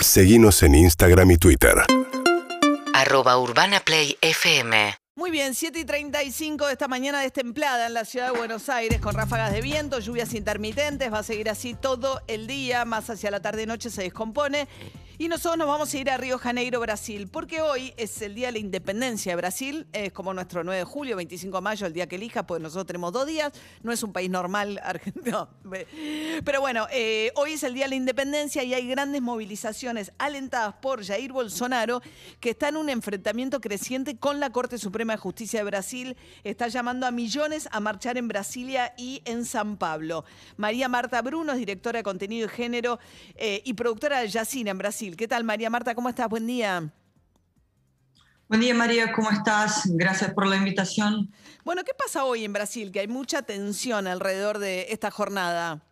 [0.00, 1.74] Seguimos en Instagram y Twitter.
[2.94, 4.94] Arroba Urbana Play FM.
[5.16, 9.00] Muy bien, 7 y 35 de esta mañana destemplada en la ciudad de Buenos Aires
[9.00, 13.32] con ráfagas de viento, lluvias intermitentes, va a seguir así todo el día, más hacia
[13.32, 14.68] la tarde-noche se descompone.
[15.20, 18.46] Y nosotros nos vamos a ir a Río Janeiro, Brasil, porque hoy es el Día
[18.46, 21.92] de la Independencia de Brasil, es como nuestro 9 de julio, 25 de mayo, el
[21.92, 23.52] día que elija, pues nosotros tenemos dos días,
[23.82, 25.48] no es un país normal, argentino.
[26.44, 30.76] Pero bueno, eh, hoy es el Día de la Independencia y hay grandes movilizaciones alentadas
[30.76, 32.00] por Jair Bolsonaro,
[32.38, 36.68] que está en un enfrentamiento creciente con la Corte Suprema de Justicia de Brasil, está
[36.68, 40.24] llamando a millones a marchar en Brasilia y en San Pablo.
[40.56, 43.00] María Marta Bruno es directora de contenido y género
[43.34, 45.07] eh, y productora de Yacina en Brasil.
[45.16, 45.94] ¿Qué tal, María Marta?
[45.94, 46.28] ¿Cómo estás?
[46.28, 46.90] Buen día.
[48.48, 49.12] Buen día, María.
[49.12, 49.82] ¿Cómo estás?
[49.86, 51.30] Gracias por la invitación.
[51.64, 52.90] Bueno, ¿qué pasa hoy en Brasil?
[52.90, 55.82] Que hay mucha tensión alrededor de esta jornada.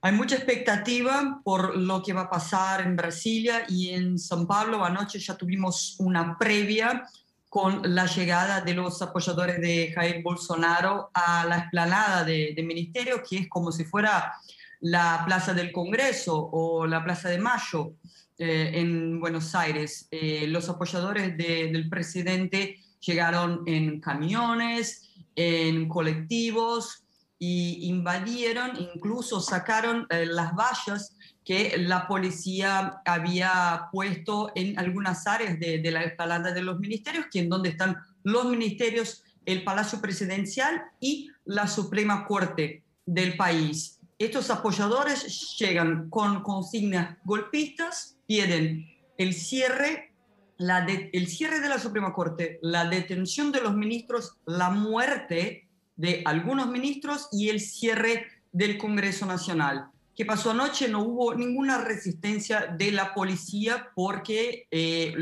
[0.00, 4.84] Hay mucha expectativa por lo que va a pasar en Brasilia y en San Pablo.
[4.84, 7.04] Anoche ya tuvimos una previa
[7.48, 13.22] con la llegada de los apoyadores de Jair Bolsonaro a la explanada del de ministerio,
[13.28, 14.32] que es como si fuera
[14.80, 17.94] la Plaza del Congreso o la Plaza de Mayo
[18.38, 20.06] eh, en Buenos Aires.
[20.10, 27.04] Eh, los apoyadores del presidente llegaron en camiones, en colectivos
[27.38, 35.58] y invadieron, incluso sacaron eh, las vallas que la policía había puesto en algunas áreas
[35.58, 40.82] de, la espalda de los ministerios, que en donde están los ministerios, el Palacio Presidencial
[41.00, 43.97] y la Suprema Corte del país.
[44.18, 48.84] Estos apoyadores llegan con consignas golpistas, piden
[49.16, 50.12] el cierre,
[50.56, 56.22] la el cierre de la Suprema Corte, la detención de los ministros, la muerte de
[56.24, 59.86] algunos ministros y el cierre del Congreso Nacional.
[60.16, 60.88] ¿Qué pasó anoche?
[60.88, 65.14] No hubo ninguna resistencia de la policía porque eh,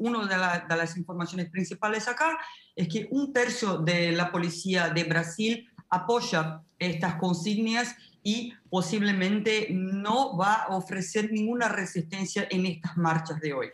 [0.00, 2.36] una de, de las informaciones principales acá
[2.74, 10.36] es que un tercio de la policía de Brasil apoya estas consignas y posiblemente no
[10.36, 13.68] va a ofrecer ninguna resistencia en estas marchas de hoy.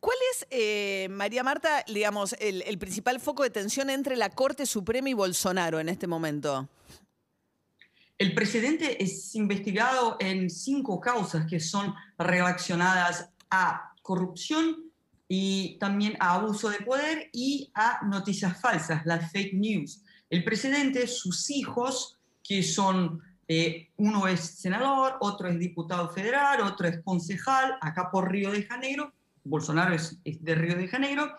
[0.00, 4.66] ¿Cuál es, eh, María Marta, digamos, el, el, principal foco de tensión entre la Corte
[4.66, 6.68] Suprema y Bolsonaro en este momento?
[8.18, 14.92] El presidente es investigado en cinco causas que son relacionadas a corrupción
[15.28, 20.02] y también a abuso de poder y a noticias falsas, las fake news.
[20.28, 26.86] El presidente, sus hijos, que son eh, uno es senador, otro es diputado federal, otro
[26.86, 29.12] es concejal, acá por Río de Janeiro,
[29.44, 31.32] Bolsonaro es, de Río de Janeiro,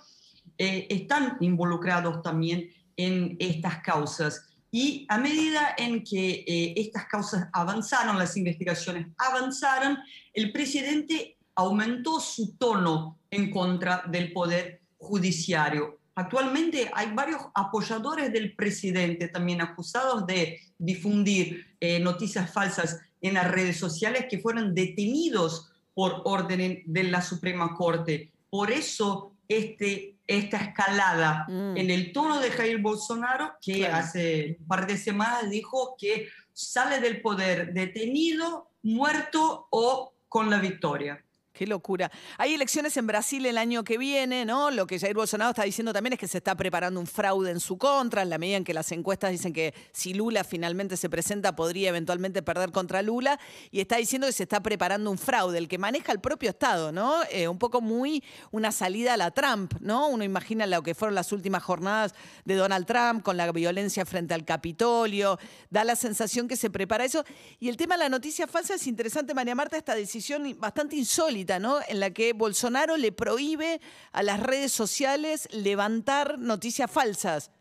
[0.58, 4.50] eh, están involucrados también en estas causas.
[4.72, 9.97] Y a medida en que eh, estas causas avanzaron, las investigaciones avanzaron,
[10.34, 16.00] el presidente aumentó su tono en contra del poder judiciario.
[16.16, 23.50] Actualmente hay varios apoyadores del presidente también acusados de difundir eh, noticias falsas en las
[23.50, 28.31] redes sociales que fueron detenidos por orden de la Suprema Corte.
[28.50, 31.78] Por eso este, esta escalada mm.
[31.78, 37.00] en el tono de Jair Bolsonaro, que hace un par de semanas dijo que sale
[37.00, 41.24] del poder detenido, muerto o con la victoria.
[41.53, 42.12] Qué locura.
[42.40, 44.72] Hay elecciones en Brasil el año que viene, ¿no?
[44.72, 47.59] Lo que Jair Bolsonaro está diciendo también es que se está preparando un fraude en
[47.59, 51.12] su contra, en la medida en que las encuestas dicen que si Lula finalmente se
[51.12, 55.59] presenta podría eventualmente perder contra Lula, y está diciendo que se está preparando un fraude,
[55.59, 57.22] el que maneja el propio Estado, ¿no?
[57.30, 60.08] Eh, un poco muy una salida a la Trump, ¿no?
[60.08, 62.16] Uno imagina lo que fueron las últimas jornadas
[62.46, 65.38] de Donald Trump con la violencia frente al Capitolio,
[65.69, 67.24] da la sensación que se prepara eso.
[67.59, 71.43] Y el tema de la noticia falsa es interesante, María Marta, esta decisión bastante insólita
[71.50, 73.81] en la que Bolsonaro le prohíbe
[74.12, 77.52] a las redes sociales levantar noticias falsas,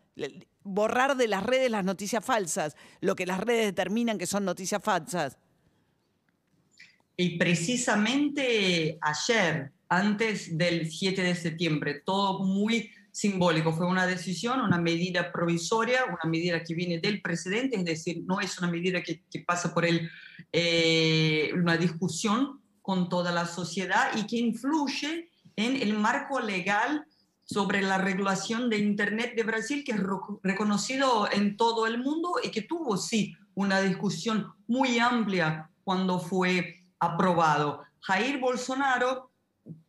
[0.62, 4.82] borrar de las redes las noticias falsas, lo que las redes determinan que son noticias
[4.82, 5.38] falsas.
[7.16, 13.72] Y precisamente ayer, antes del 7 de septiembre, todo muy simbólico.
[13.72, 18.40] Fue una decisión, una medida provisoria, una medida que viene del presidente, es decir, no
[18.40, 20.10] es una medida que, pasa por el,
[20.50, 27.06] eh, una discusión con toda la sociedad y que influye en el marco legal
[27.44, 30.00] sobre la regulación de Internet de Brasil, que es
[30.42, 36.84] reconocido en todo el mundo y que tuvo, sí, una discusión muy amplia cuando fue
[36.98, 37.82] aprobado.
[38.00, 39.30] Jair Bolsonaro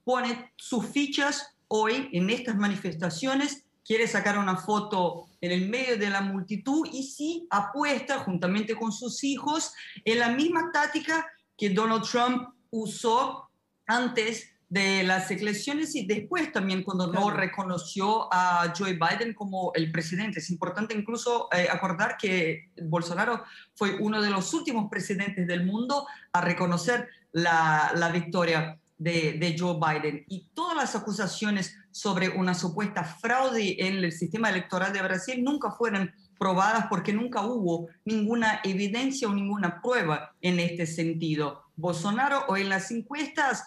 [0.04, 6.10] pone sus fichas hoy en estas manifestaciones, quiere sacar una foto en el medio de
[6.10, 9.74] la multitud y sí apuesta juntamente con sus hijos
[10.06, 11.26] en la misma táctica
[11.58, 13.50] que Donald Trump usó
[13.86, 19.92] antes de las elecciones y después también cuando no reconoció a Joe Biden como el
[19.92, 20.40] presidente.
[20.40, 23.44] Es importante incluso eh, acordar que Bolsonaro
[23.76, 29.56] fue uno de los últimos presidentes del mundo a reconocer la, la victoria de, de,
[29.58, 30.26] Joe Biden.
[30.28, 35.70] Y todas las acusaciones sobre una supuesta fraude en el sistema electoral de Brasil nunca
[35.70, 41.63] fueron probadas porque nunca hubo ninguna evidencia o ninguna prueba en este sentido.
[41.76, 43.66] Bolsonaro o en las encuestas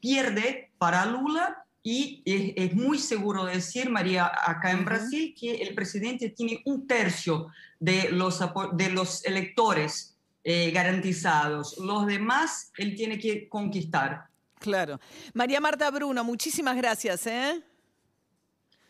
[0.00, 6.28] pierde para Lula y es, muy seguro decir, María, acá en Brasil, que el presidente
[6.28, 8.38] tiene un tercio de los,
[8.74, 11.78] de los electores eh, garantizados.
[11.78, 14.26] Los demás él tiene que conquistar.
[14.58, 15.00] Claro.
[15.32, 17.26] María Marta Bruno, muchísimas gracias.
[17.26, 17.62] ¿eh?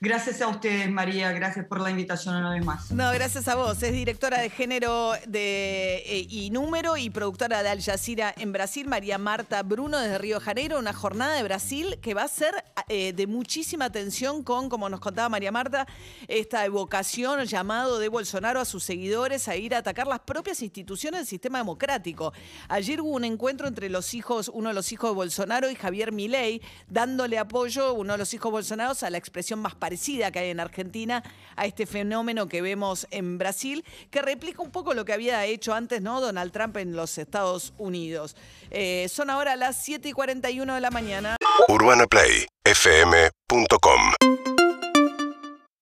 [0.03, 1.31] Gracias a ustedes, María.
[1.31, 2.91] Gracias por la invitación una vez más.
[2.91, 3.83] No, gracias a vos.
[3.83, 8.89] Es directora de género de, eh, y número y productora de Al Jazeera en Brasil,
[8.89, 10.79] María Marta Bruno desde Río Janeiro.
[10.79, 15.01] Una jornada de Brasil que va a ser eh, de muchísima atención con, como nos
[15.01, 15.87] contaba María Marta,
[16.29, 21.21] esta evocación, llamado de Bolsonaro a sus seguidores a ir a atacar las propias instituciones
[21.21, 22.33] del sistema democrático.
[22.69, 26.11] Ayer hubo un encuentro entre los hijos, uno de los hijos de Bolsonaro y Javier
[26.11, 30.39] Milei, dándole apoyo, uno de los hijos de Bolsonaro, a la expresión más parecida que
[30.39, 31.25] hay en Argentina
[31.57, 35.75] a este fenómeno que vemos en Brasil, que replica un poco lo que había hecho
[35.75, 36.21] antes ¿no?
[36.21, 38.37] Donald Trump en los Estados Unidos.
[38.71, 41.35] Eh, son ahora las 7 y 41 de la mañana.